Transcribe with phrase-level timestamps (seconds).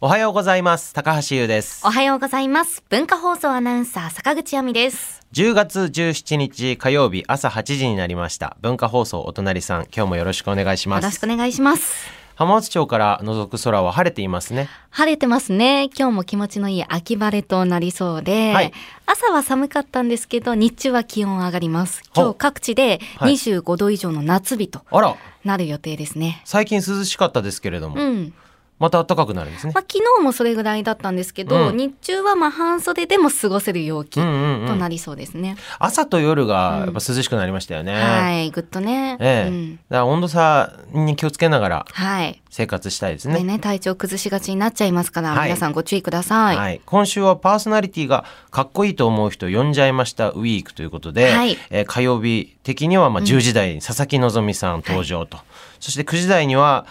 [0.00, 2.84] おはようございます高橋優ですおはようございます。
[2.88, 5.26] 文化放送アナウンサー坂口亜美です。
[5.32, 12.12] 10月17日火曜日朝8時になりました文化放送お隣さん今日もよろしくお願いしよますろしくお願いします。
[12.36, 15.90] 浜松町から覗く空は晴れていますね晴れてますね。
[15.98, 18.72] 今日も気持ちのいい秋晴れとなりそうで、はい
[19.04, 22.02] 朝は寒かったんですけど、日中は気温上がります。
[22.14, 26.40] 今日各地ではい25度以上の夏日とあらなる予定ですね。
[26.44, 28.32] 最近涼しかったですけれども、うん。
[28.78, 29.72] また暖かくなるんですね。
[29.74, 31.76] まあ、昨日もそれぐらいだったんですけど、うん。
[31.76, 34.78] 日中はまあ半袖でも過ごせる陽気とうんうんうん。
[34.78, 35.56] なりそうですね。
[35.78, 39.16] 朝と夜がやっぱ涼しくなりましたよね、はい、ぐっとね。
[39.20, 39.48] ええ。
[39.48, 39.76] うん。
[39.76, 42.40] だから温度差に気をつけながらはい。
[42.50, 43.34] 生活したいですね。
[43.34, 45.48] ねね、体調崩しがちになっちゃいますから、はい。
[45.48, 46.56] 皆さんご注意ください。
[46.56, 51.56] はい、今週はパーソナリティがかっこいいと思う人呼んじゃいましたウィークということで、はい。
[51.70, 55.38] えー火曜日的にはまあ10時台に佐々木希さん登場と、
[55.80, 56.86] そして9時台には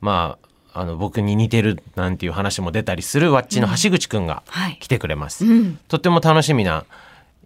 [0.00, 4.78] まああの僕に似てるなんていう話も出たりするワッチの橋口くんがはい。
[4.80, 5.78] 来てくれます、うん。
[5.88, 6.84] とっても楽しみな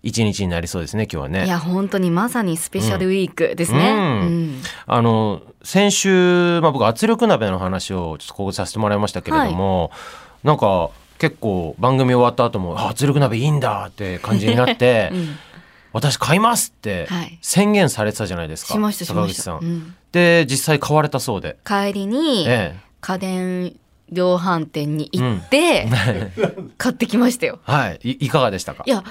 [0.02, 1.46] 一日になりそうですね今日はね。
[1.46, 3.90] いや、本当にまさにスペシャルウィークですね。
[3.90, 3.98] うん。
[3.98, 4.62] うん。
[4.86, 9.90] あの先週、まあ、僕圧力鍋の話をちょっとここでさせてもらいましたけれども、
[10.44, 15.38] なんか結構番組終わった後もあ圧力鍋いいんだって感じになって、 うん。
[15.92, 17.38] 私買いますってはい。
[17.42, 19.42] 宣言されてたじゃないですか、しましたしました。
[19.42, 19.68] 坂口さん。
[19.68, 19.94] うん。
[20.12, 22.76] で実際買われたそうで、帰りにえ
[23.06, 23.76] 家電
[24.10, 26.32] 量販店に行ってえ、
[26.76, 27.60] 買ってきましたよ。
[27.62, 28.00] はい。
[28.02, 28.82] いいかがでしたか？
[28.84, 29.04] いや、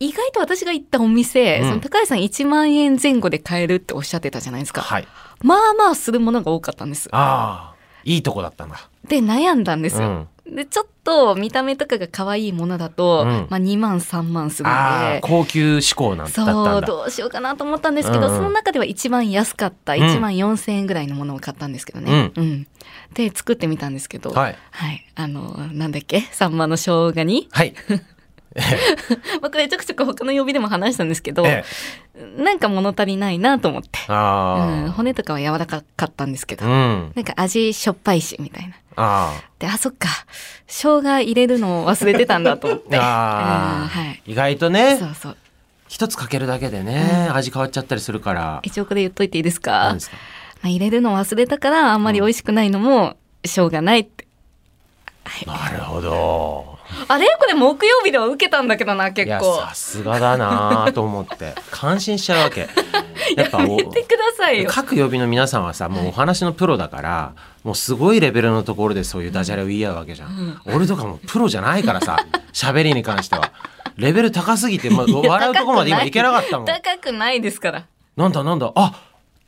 [0.00, 1.68] 意外と私が行ったお店、うん。
[1.68, 4.80] その高橋さん1万円前後で買えるっておっしゃってたじゃないですか。
[4.80, 5.06] はい。
[5.42, 7.10] まあまあするものが多かったんです。
[7.12, 7.71] ああ
[8.04, 8.88] いいとこだったんだ。
[9.08, 10.28] で、悩んだんですよ。
[10.46, 10.56] うん。
[10.56, 13.46] で、ちょっと見た目とかが可愛いものだと、うん。
[13.48, 14.74] まあ2万3万するの
[15.12, 18.32] で、高級志向なんだったんそう、だどうしようかなと思ったんですけど、うん。
[18.32, 20.00] うんその中では一番安かったうん。
[20.02, 22.32] 1万4000円ぐらいのものを買ったんですけどね。
[22.34, 22.66] うん。
[23.14, 24.56] で、作ってみたんですけど、はい。
[24.70, 25.04] はい。
[25.14, 26.22] あの、なんだっけ？
[26.32, 27.48] サンマの生姜に？
[27.50, 27.74] はい、
[29.40, 31.64] まあ、これちょくちょく他の曜日でも話したんですけど、え
[32.36, 33.88] なんか物足りないなと思って。
[34.08, 38.74] うん、あ骨とかは柔らかかったんですけど、うんなんか味しょっぱいし、みたいな。
[38.96, 40.08] ああで、あ、そっか。
[40.66, 42.96] 生姜入れるのを忘れてたんだと思って。
[43.00, 43.88] は
[44.26, 44.32] い。
[44.32, 45.36] 意外とねそうそう。
[45.88, 49.84] 一つかけるだけでね、味変わっちゃったりするから一応これ言っといていいですか？
[49.84, 50.16] 何ですか？
[50.62, 54.26] まあ、入れるの忘れたからあんまり美味しくないのもしょうがないって。
[55.46, 57.26] なるほどあれ？
[57.38, 59.60] これ木曜日では受けたんだけどな、いや結構。
[59.60, 61.54] さすがだなと思って。
[61.70, 62.68] 感心しちゃうわけ。
[63.36, 64.70] やっぱおてくださいよ。
[64.70, 67.32] 各曜日の皆さんはさもうお話のプロだから
[67.64, 72.18] もうすごいレベルのところでそういうダジャレを言い合うわけじゃん、俺とかもプロじゃないからさ
[72.52, 73.50] 喋りに関しては。
[73.96, 76.10] レベル高すぎて、まあ、笑うとこまで今い。
[76.10, 76.66] けなかったもん。
[76.66, 77.84] 高くないですから。
[78.16, 78.72] なんだなんだ。
[78.74, 78.94] あ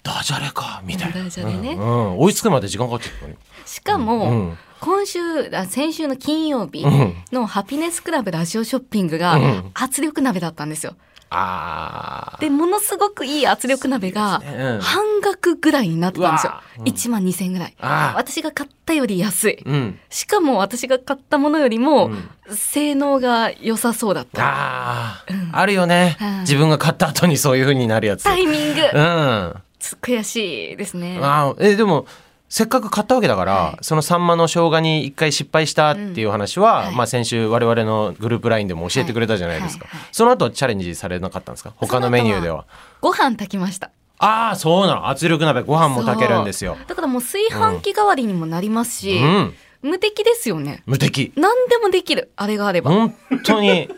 [0.05, 1.25] ダジャレかみたいな。
[1.25, 1.73] ダジャレね。
[1.73, 1.85] うんう
[2.17, 2.19] ん。
[2.21, 5.19] 追いつくまで時間かかっちゃしかも、うん今週
[5.57, 7.15] あ先週の金曜日うん。
[7.33, 9.71] のハピネスクラブラジオショッピングがうん。
[9.73, 10.95] 圧力鍋だったんですよ。
[11.31, 12.41] あー。
[12.41, 14.43] でものすごくいい圧力鍋が
[14.83, 16.53] 半額ぐらいになってたんですよ。
[16.81, 17.75] うん1万2000円ぐらい。
[17.81, 19.63] 私が買ったより安い。
[19.65, 19.99] うん。
[20.11, 22.11] しかも私が買ったものよりも
[22.49, 22.57] うん。
[22.57, 24.43] 性能が良さそうだった。
[24.45, 28.25] あー、あるよね、はい自分が買った後にそういう風になるやつ。
[28.25, 28.81] タイミング。
[28.93, 29.55] うん。
[29.93, 31.19] あ悔しいですね。
[31.21, 32.07] ーえでも
[32.49, 33.77] せっかく買ったわけだから、はい。
[33.83, 36.87] そのサンマの生姜に一回失敗したっていう話は、うん。
[36.87, 36.95] はい。
[36.95, 41.73] まあ先週我々のグループラインでも教えてくれたじゃないですか、はいその後チャレンジされなかったんですか？
[41.77, 42.67] 他のメニューでは。
[43.01, 43.91] ご飯炊きました。
[44.19, 45.09] ああそうなの。
[45.09, 46.77] 圧力鍋ご飯も炊けるんですよ。
[46.87, 49.55] だからもう炊飯器代わりにもなりますし、うん。
[49.83, 50.83] 無敵ですよね。
[50.87, 51.33] 無敵。
[51.37, 52.31] 何でもできる。
[52.37, 52.91] あれがあれば。
[52.91, 52.97] ね。
[53.29, 53.91] 本当に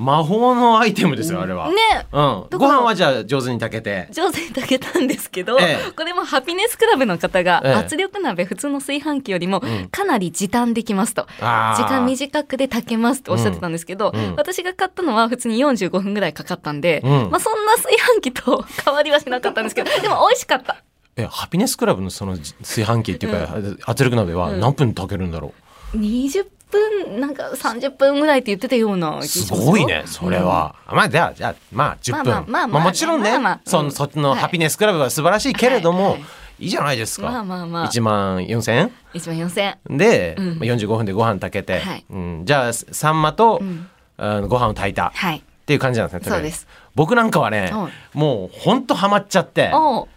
[0.00, 4.08] 魔法のアイテムですよあれは、うん、ご飯はじゃあ上手に炊けて。
[4.10, 5.92] 上手に炊けたんですけど、ええ。
[5.92, 7.72] これもハピネスクラブの方がええ。
[7.74, 9.88] 圧力鍋普通の炊飯器よりもん。
[9.90, 11.26] かなり時短できますと。
[11.40, 11.82] あー。
[11.82, 14.24] 時間短くで炊けますっておっしゃってたんですけど、うん。
[14.24, 14.36] うん。
[14.36, 17.30] 私が買ったのは普通に45分ぐらいかかったんで、うん。
[17.30, 20.82] まあそんな炊飯器と変わりはしなかったんですけど、 でも美味しかった。
[21.16, 25.52] えハピネスクラブのその炊飯器っていうか、圧力鍋は何分炊けるんだろ
[25.94, 32.44] 20分、なんか30分ぐらいって言ってたようなすごいねそれは、まあじゃあじゃあまあ10分。
[32.52, 33.86] まあまあもちろんね、まあまあそうん。
[33.86, 34.38] のそっちのはい。
[34.40, 36.20] ハピネスクラブは素晴らしいけれども、はい
[36.60, 37.88] い、いじゃないですか、まあまあまあ。
[37.88, 39.98] 1万4000円？1万4000円。
[39.98, 40.46] で、うん。
[40.46, 42.04] まあ45分でご飯炊けて、はい。
[42.10, 43.88] うん、じゃあサンマと、ん。
[44.16, 45.06] あのご飯を炊いた。
[45.06, 45.42] っはい。
[45.66, 46.66] ていう感じなんですねそうです。
[46.94, 49.70] 僕なんかはね、はいもうほんとハマっちゃって。
[49.72, 50.08] おう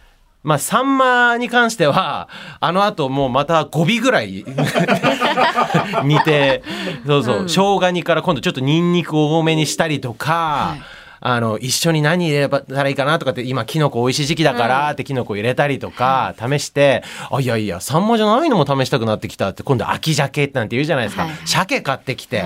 [0.44, 2.28] まあ、サンマに関しては、
[2.60, 4.44] あの後もうまた5尾ぐらい
[6.04, 6.62] 煮て、
[7.06, 7.48] そうそう、うん。
[7.48, 10.82] 生姜煮から今度ちょっとニンニク多めにしたりとか、はい。
[11.26, 21.40] あの一緒に何入れたらいいかなとかって今キノコ美味しい時期だからってキノコ入れたりとか試して、あいやいやサンマじゃないのも試したくなってきたって今度秋鮭なんて言うじゃないですか、はいはい。
[21.46, 22.44] 鮭買ってきて、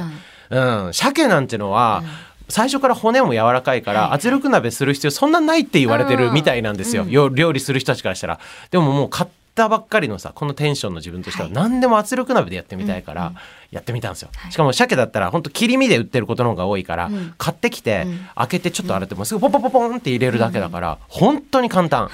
[0.51, 2.05] うん、鮭なんてのは、
[2.49, 7.11] 最初から骨も柔らかいから、はい圧力鍋する必要そんなないって言われてるみたいなんですよ、うん。
[7.11, 8.41] よ料理する人たちからしたら。
[8.71, 11.55] でももう買ったばっかりのさこのテンションの自分としてははい。
[11.55, 13.33] 何でも圧力鍋でやってみたいから
[13.71, 17.35] やってみたんですよ、しかも鮭だったら本当切り身で売ってることの方が多いから、うん。
[17.37, 18.27] 買ってきて、うん。
[18.35, 22.11] 開けてちょっと洗ってもうすぐポンポンポンポンって入れるだけだから、本当に簡単。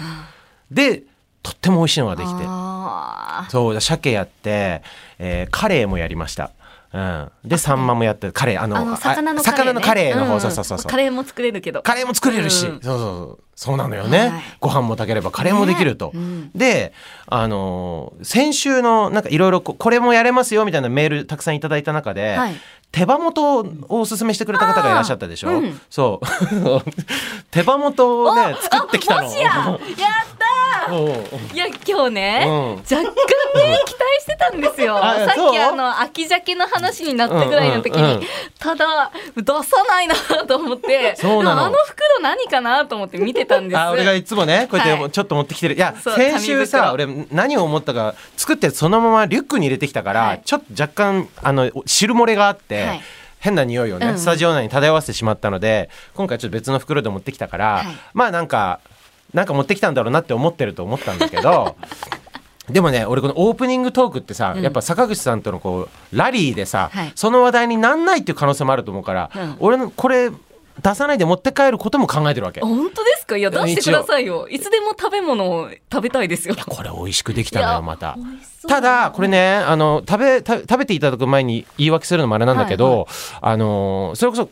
[0.71, 1.03] で
[1.43, 2.43] とっても美味しいのができて。
[2.47, 3.47] あ。
[3.51, 4.83] そう鮭やって、
[5.19, 6.51] えーカレーもやりました。
[6.95, 8.63] うん、でサンマもやってカレー。
[8.63, 10.41] あの魚のカレー、ね、魚のカレーの方、ん。
[10.41, 10.91] そうそうそうそう。
[10.91, 11.83] カレーも作れるけど。
[11.83, 12.81] カレーも作れるし、うん。
[12.81, 13.45] そうそうそう。
[13.57, 14.43] そうなのよね、はい。
[14.61, 16.21] ご飯も炊ければカレーもできると、ね。
[16.21, 16.51] うん。
[16.55, 16.93] で
[17.27, 22.55] あのー先週のなんかいろいろここれもやれますよみたいなメールたくさんいただいた中で、はい。
[22.93, 25.81] 手羽元をおすすめしてくれた方がいらっしゃったでしょ、うん。
[25.91, 26.27] そう。
[27.51, 29.33] 手羽元をね作ってきたの。
[29.35, 29.79] やや。
[29.79, 29.79] っ
[30.93, 32.71] いや今日ね、うん。
[32.77, 33.11] 若干ね
[33.87, 34.97] 期待してたんですよ。
[35.03, 38.27] あさっきあの秋鮭の話になったぐらいの時に、
[38.59, 40.15] ただ出さないな
[40.47, 43.79] と思ってあの袋何かなと思って見てたんです。
[43.79, 45.11] あ俺がいつもねこうやってはい。
[45.11, 50.43] ちょっと持ってきてる、い、や先週さ紙俺何を思ったか作ってそのままリュックに入れてきたから、はい。
[50.45, 53.01] ちょっと若干あの汁漏れがあって、はい。
[53.39, 54.19] 変な匂いをね、うん。
[54.19, 57.87] スタジオ内に漂わせてしまったので今回ちょっと別の袋で持ってきたから、はい。
[58.15, 58.81] まあなんか
[59.33, 61.77] なんか持ってきたんだろうなって思ってると思ったんだけど
[62.71, 64.63] でもね俺このオープニングトークってさ、うん。
[64.63, 67.13] やっぱ坂口さんとのこうラリーでさ、はい。
[67.15, 69.57] その話題になんないっていう可能性もあると思うから、うん。
[69.61, 70.31] 俺のこれ
[70.83, 72.61] 出さないで持って帰ることも考えてるわけ。
[72.61, 73.37] 本当ですか？
[73.37, 74.49] いや出してくださいよ。
[74.49, 76.57] いつでも食べ物を食べたいですよ。
[76.67, 78.17] これ美味しくできたのよまた。
[78.67, 83.07] ただこれねあの食べた食べていただく前に言い訳するのもあれなんだけど、はい
[83.43, 84.49] あのそれこそ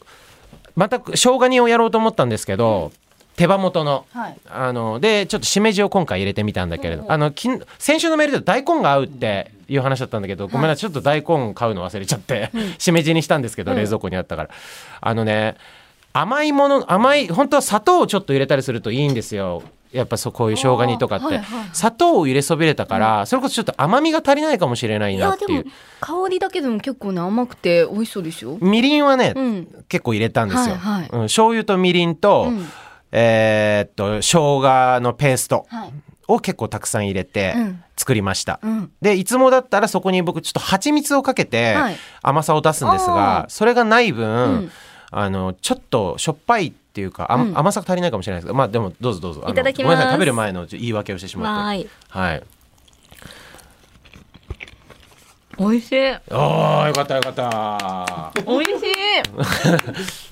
[0.76, 2.92] また生姜煮をやろうと思ったんですけど、
[3.36, 4.04] 手羽元の。
[4.12, 4.36] はい。
[4.48, 13.78] あのでちょっとしめじを今回入れてみたんだけれど、うんうんあのきん先週のメールで大根が合うっていう話だったんだけど、ごめんなさいちょっと大根買うの忘れちゃって、 しめじにしたんですけどうん。
[13.78, 14.50] 冷蔵庫にあったから、
[15.00, 15.56] あのね
[16.12, 19.62] 甘いもの甘い本当は砂糖をちょっと入れたりするといいんですよ。
[19.92, 21.44] やっぱそうこういう生姜煮とかって、はいはい。
[21.74, 25.66] 砂糖を入れそびれたから、それこそちょっと甘みが足りないかもしれないいなっていう。
[26.00, 28.56] 香りだけでも結構ね甘くて美味しそうですよ。
[28.60, 29.84] みりんはね、うん。
[29.88, 31.08] 結構入れたんですよ、はいはい。
[31.12, 32.66] うん、醤油とみりんと、うん
[33.12, 35.92] えーっと生姜のペーストはい。
[36.28, 37.84] を結構たくさん入れてうん。
[37.96, 38.90] 作りました、うん。
[39.02, 41.96] でいつもだったらそこに僕ちょっと蜂蜜をかけてはい。
[42.22, 43.48] 甘さを出すんですが、あー。
[43.48, 44.30] それがない分、う
[44.64, 44.70] ん。
[45.10, 47.58] あのちょっとしょっぱいっていうか、あうん。
[47.58, 49.40] 甘さが足りないかもしれないですがまあでもどうぞどうぞ。
[49.42, 49.90] あのいただきます。
[49.90, 51.88] ごめんなさい食べる前の言い訳をしてしまって。
[52.08, 52.42] はい。
[55.58, 55.96] 美味しい。
[56.30, 58.32] おーよかったよかった。
[58.46, 58.86] 美味し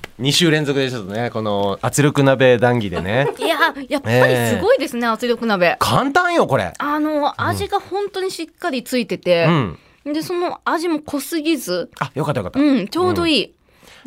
[0.19, 3.27] 2週連続でちょっとねこの圧力鍋談義でね。
[3.39, 3.57] い いや
[3.89, 5.77] やっぱりすごいですね、圧力鍋。
[5.79, 6.73] 簡単よこれ。
[6.77, 9.45] あの味が本当にしっかりついてて。
[9.47, 10.13] う、ん。
[10.13, 11.89] でその味も濃すぎず。
[11.99, 13.53] あよかったよかった、うんちょうどいい、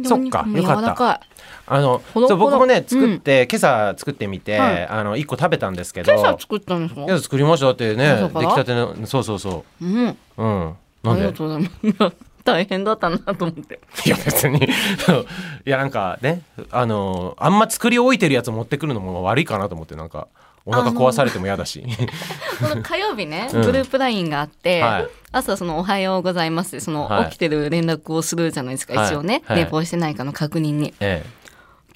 [0.02, 1.20] でそっかよかった。
[1.66, 2.84] あのそう僕もねうん。
[2.84, 4.86] 作って、今朝作ってみて、はい。
[4.86, 6.12] あの1個食べたんですけいど。
[6.12, 7.02] 今朝作ったんですか？
[7.02, 7.66] いや作りました。
[7.66, 9.84] だってね出来たてのそうそうそう。
[9.84, 10.08] ん。
[10.08, 10.74] ううん。
[11.02, 11.22] なんで？
[11.22, 13.80] ありがとうございます大変だったなと思って。
[14.06, 14.68] いや別にい
[15.64, 20.28] やなんかねあのあんま作り置いてるやつ持ってくるのも悪いかなと思ってなんか
[20.66, 21.84] お腹壊されても嫌だし。
[22.60, 23.62] この火曜日ね、うん。
[23.62, 25.08] グループラインがあって、はい。
[25.32, 27.30] 朝その「おはようございます」ってその、はい。
[27.30, 29.08] 起きてる連絡をするじゃないですかはい。
[29.08, 29.64] 一応ね、はい。
[29.64, 30.94] 寝坊してないかの確認に。
[31.00, 31.24] え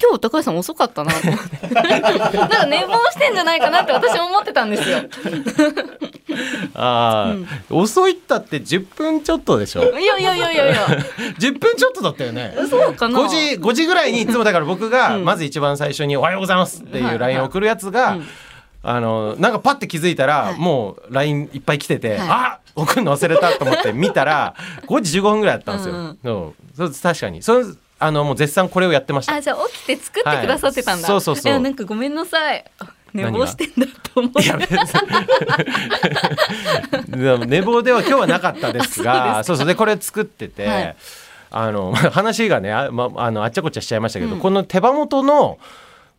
[0.01, 1.67] 今日高橋さん遅かったなと思って。
[1.75, 4.99] なんか寝坊してんじゃないかなって私も思ってたんですよ。
[4.99, 6.08] え
[6.73, 7.35] あ
[7.69, 9.83] あ、遅いったって10分ちょっとでしょ。
[9.99, 10.87] いやいやいやいやいや。
[11.39, 12.55] 10分ちょっとだったよね。
[12.69, 13.19] そうかな。
[13.19, 15.25] 5時5時ぐらいにいつもだから僕がうん。
[15.25, 18.27] まず一番最初に「おはようございます」っていう LINE を送るやつが、うん。
[18.81, 20.55] あのなんかパッて気づいたら、はい。
[20.57, 22.19] もう LINE いっぱい来てて、はい。
[22.29, 24.55] あ送るの忘れたと思って見たら
[24.87, 25.95] 5時15分ぐらいだったんですよ。
[25.95, 26.77] うんそう。
[26.77, 27.41] そう確かに。
[27.41, 27.65] それ
[28.01, 29.35] あのもう絶賛これをやってました。
[29.35, 31.21] あじゃあ起きて作ってくださってたんだ、はい。
[31.21, 31.59] そうそうそう。
[31.59, 32.63] なんかごめんなさい
[33.13, 34.43] 寝坊してんだと思って。
[34.43, 34.79] いや別に。
[37.47, 40.95] 寝坊では今日はなかったですがそうそうでこれ作ってて、はい。
[41.51, 44.39] あのまあ 話がねあ,、まあのあっちゃこっちゃしちゃいましたけど、うん。
[44.39, 45.57] この手羽元の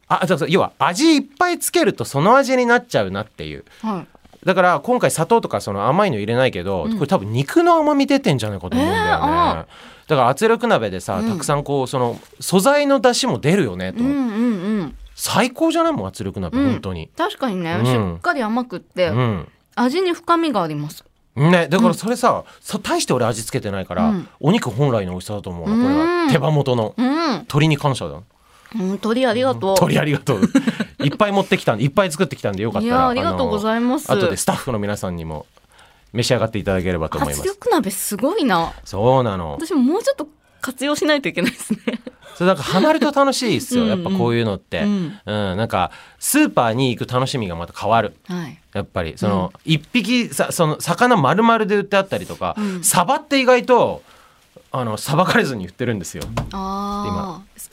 [0.08, 3.64] あそうそう要は味いっぱいつけるとその味になっちゃうなっていう。
[3.82, 4.06] はい。
[4.44, 6.94] だから今回砂糖とかその甘いの入れないけど、うん。
[6.94, 9.66] これ多分肉の甘み出てんじゃないかと思うんだよね、えーあ
[10.08, 11.30] だから圧力鍋でさ、うん。
[11.30, 14.00] たくさんこうその素材の出汁も出るよねと。
[14.00, 15.92] うんうんうん最高じゃない？
[15.92, 16.70] もん圧力鍋、うん。
[16.72, 17.10] 本当に。
[17.16, 17.86] 確かにね、うん。
[17.86, 19.48] しっかり甘くって、うん。
[19.76, 21.04] 味に深みがあります。
[21.36, 24.28] ね、だからそれさ、さ大して俺味付けてないから、うん。
[24.40, 26.26] お肉本来の美味しさだと思うなこれうん。
[26.26, 27.06] は手羽元のうん。
[27.32, 28.20] 鶏に感謝だ。
[28.78, 29.76] うん、鳥ありがとう。
[29.76, 30.40] 鳥ありがとう。
[31.04, 33.08] いっぱい持ってきたんでいっぱい作ってきたんでよかったら。
[33.08, 34.10] ありがとうございます。
[34.10, 35.46] あの後でスタッフの皆さんにも
[36.12, 38.72] 召し上がっていただければと思いま圧す力鍋すごいな。
[38.84, 39.52] そうなの。
[39.60, 40.28] 私ももうちょっと
[40.60, 41.80] 活用しないといけないですね。
[42.34, 43.84] それなんかハマると楽しいですよ。
[43.84, 45.08] うんやっぱこういうのって、ううん
[45.54, 48.14] んなんかスーパーに行く楽しみがまた変わる。
[48.28, 48.58] はい。
[48.72, 52.84] やっぱりその一匹さその魚丸々で売ってあったりとか、うん。
[52.84, 54.02] サバって意外と
[54.72, 56.22] あのさばかれずに売ってるんですよ。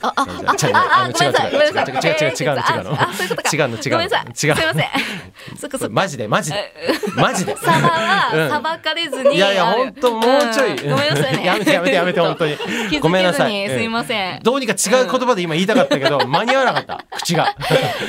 [0.02, 0.12] ああ。
[0.16, 1.94] あ、あ、あ、違うあ、違うあ、あ、ごめんなさい、ごめんなさい。
[1.94, 3.56] 違う違う違う違う違う違うのあ、そういうことか。
[3.56, 4.02] 違うの違うの。
[4.02, 5.56] 違うすいません。
[5.58, 5.94] そっかそっか。
[5.98, 6.72] マジでマジで
[7.16, 7.56] マジで。
[7.56, 9.36] サバうんはさばかれずに。
[9.36, 10.22] いやいや本当もう
[10.54, 11.44] ちょい、んごめんなさいね。
[11.44, 14.42] やめてやめてやめて本当に気づけずにごめんなさいすいません。
[14.42, 17.54] どうにか違う言葉で今言いたかったけど、 間に合わなかった口が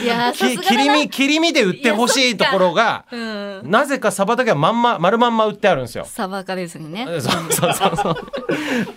[0.04, 3.62] いや、さすきがだな切り身切り身で売ってほしいところがうん。
[3.64, 7.06] なぜかサバだけはまんま丸まんま売ってあるんですよさばかれずにね。
[7.06, 8.16] そうそうそうそうそう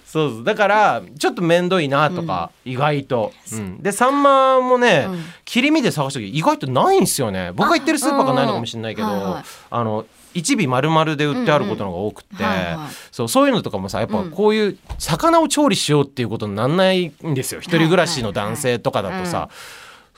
[0.04, 5.24] そうだからちょっと面倒いなとか、意外と、うん、でサンマもね、うん。
[5.44, 7.52] 切り身で探した時意外とないんですよね。
[7.54, 9.18] 僕が行ってるスーパーがないのかもしれないけどあうん。
[9.18, 9.44] うんはいはい。
[9.70, 12.46] あの一尾丸々で売ってあることの方が多くて、うんうん。
[12.46, 12.90] はいはい。
[13.10, 14.30] そうそういうのとかもさやっぱうん。
[14.30, 17.60] こういう魚を調理しようっていうことになんないんですよ。
[17.60, 19.50] 一人暮らしの男性とかだとさ、はいう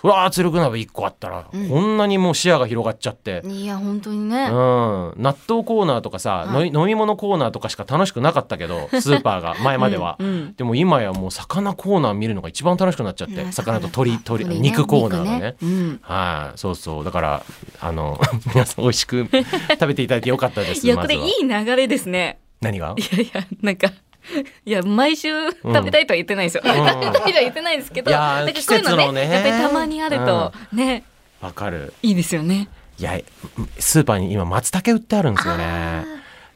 [0.09, 1.69] わー圧力鍋1個あったら、うん。
[1.69, 3.43] こんなにもう視野が広がっちゃって。
[3.47, 4.49] いや、本当にうん、ね。
[4.51, 5.15] 納
[5.49, 6.71] 豆コーナーとかさ、はい。
[6.71, 10.55] の飲み物コーナーとかしか楽しくなかったけど スーパーが前までは、うんうん。
[10.55, 14.59] でも今やもう魚コーナー見るのが一番楽しくなっちゃって、ね魚と鶏鶏ね。
[14.61, 15.57] 肉コーナーがね。
[15.61, 16.01] 肉うん。
[16.03, 16.59] はい。
[16.59, 17.05] そうそう。
[17.05, 17.43] だから
[17.81, 18.21] あの
[18.55, 19.27] 皆さん美味しく
[19.71, 21.15] 食べていただいてよかったですいや、まずは。
[21.15, 22.39] いこれい流れですね。
[22.61, 22.95] 何が？
[22.99, 23.91] いやいや、なんか。
[24.65, 26.63] いや、毎週食べたいとは言ってないですよ。
[26.65, 28.11] 食べたいとは言ってないですけど。
[28.11, 29.31] いやーなんかこういうの季節のね。
[29.31, 31.05] やっぱりたまにあると、ね、
[31.41, 31.93] わかる。
[32.03, 32.69] いいですよね。
[32.99, 33.19] いや
[33.79, 36.05] スーパーに今松茸売ってあるんですよね。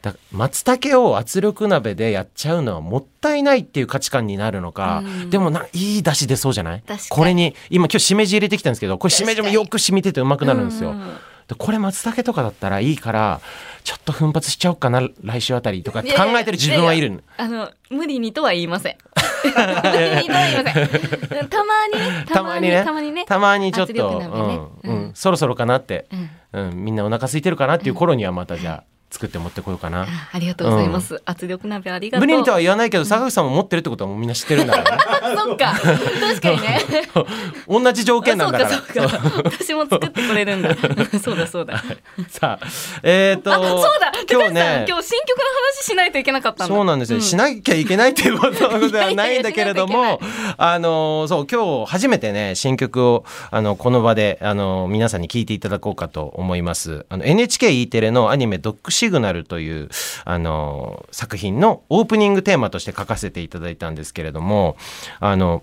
[0.01, 5.31] だ松茸を圧力鍋でやっちゃうのはもったいないっていう価値観になるのか、うん。
[5.31, 6.83] でもないい出汁出そうじゃない？
[7.11, 10.91] これに今今日しめじ入れてきたんですけどこれしめじもよく染みててうまくなるんですよ。
[10.91, 11.17] うん
[11.49, 13.41] でこれ松茸とかだったらいいから
[13.83, 18.97] ちょっと奮発しちゃおうかな来週あたりとか考えてる自分はいるのあの、無理にとは言いません。
[19.33, 21.49] 無理にとは言いません。
[21.49, 23.25] たまにね、たまにねたまにね。
[23.25, 26.07] たまにちょっ圧と、ねうんうんうんそろそろかなって、
[26.53, 30.03] うんうん、みんなお腹空いてるかなっていう頃にはまたじゃあ作って持ってこようかな。
[30.03, 31.21] あありがとうございます。
[31.25, 32.27] 圧力鍋ありがとう。
[32.27, 35.05] 無理にとは言わないけど坂口さんも持ってるってことはもうみんな知ってるんだからね。
[35.23, 35.73] あ そっか。
[35.73, 36.81] 確かにね。
[37.69, 38.71] 同じ条件なんだから。
[38.71, 39.43] そうかそうか。
[39.51, 40.75] 私も作ってくれるんだ。
[41.23, 41.83] そうだそうだ。
[42.29, 42.67] さあ、
[43.03, 44.13] えっ、と、あ、そうだ。
[44.31, 45.45] 今日ね、今日新曲の
[45.79, 46.67] 話しないといけなかった。
[46.67, 50.21] そうなんですよ、しなきゃいけないっていうことではないんだけれども、
[50.57, 57.07] あの、そう、今日初めてね、新曲を、あの、この場で、あの、皆さんに聞いていただこうかと思います。
[57.09, 59.89] あの、NHKE テレのアニメドッグシグナルという、
[60.25, 64.77] あの、作品のオープニングテーマとして書かせていただいたんですけれども、
[65.21, 65.63] あの、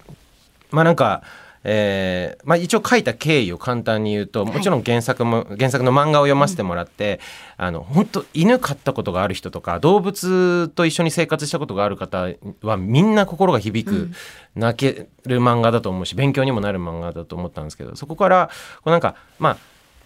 [0.72, 1.24] まあなんか、
[1.68, 7.20] えーまあ、一応書いた経緯を簡単に言うともちろん原作も、原作の漫画を読ませてもらって、
[7.58, 12.28] あの本当犬飼ったことがある人とか動物と一緒に生活したことがある方
[12.62, 14.12] はみんな心が響く、
[14.54, 19.58] 泣ける漫画だと思うし勉強にもなる漫画だと思ったんですけどそこからこうなんかまあ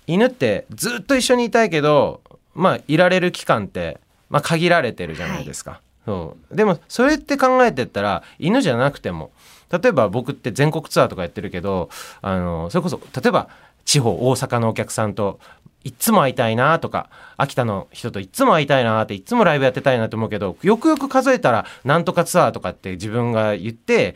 [0.08, 2.22] 犬ってずっと一緒にいたいけど
[2.56, 5.82] まあいられる期間って、まあ、限られてるじゃないですか。
[6.06, 9.32] そうでもそれって考えてったら犬じゃなくても
[9.72, 11.90] 例えば僕って全国ツアーとかやってるけど
[12.22, 13.50] あのそれこそ例えば
[13.86, 15.40] 地方大阪のお客さんと
[15.84, 24.16] いっつも会いたいなとか秋田の人といっつも会いたいなっていっつもライブやってたいなと思うけどよくよく数えたらなんとかツアーとかって自分が言って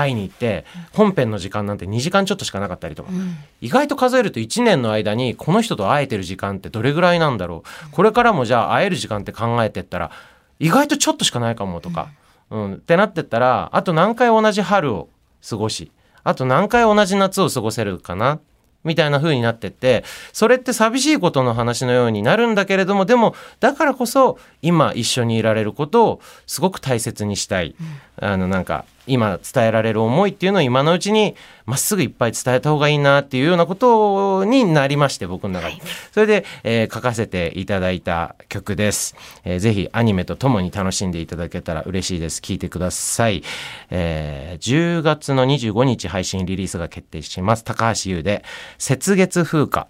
[0.00, 3.10] 会いに行って本編の時間なんて2時間ちょっとしかなかったりとか。
[3.12, 3.36] うん。
[3.60, 7.90] 意外と数えると1年の間にこの人と会えてる時間ってどれぐらいなんだろう。
[7.92, 10.10] これからもじゃあ会える時間って考えてったら
[10.58, 12.08] 意外とちょっとしかないかもとか、
[12.50, 12.74] うん。
[12.74, 15.08] ってなってったらあと何回同じ春を
[15.48, 15.90] 過ごし
[16.22, 18.40] あと何回同じ夏を過ごせるかな
[18.84, 27.74] みたいな風になってってそれって寂しいことの話のようになるんだけれどもでもだからこそ今一緒にいられることをすごく大切にしたい、
[28.16, 31.34] あのなんか今伝えられる思いっていうのを今のうちに
[31.66, 35.80] まっすぐいっぱい伝えた方がいいなっていうようなことになりまして僕の中で、
[36.12, 39.14] それで、えー書かせていただいた曲です、
[39.44, 42.40] えーぜひアニメとともに楽しんでいただけたら嬉しいです。
[42.40, 43.42] 聞いてください、
[43.90, 47.64] えー10月の25日配信リリースが決定します。
[47.64, 48.44] 高橋優で
[48.78, 49.86] 「雪月風花」